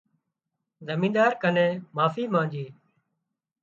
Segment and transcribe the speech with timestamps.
[0.87, 2.65] زمينۮار ڪنين معافي مانڄي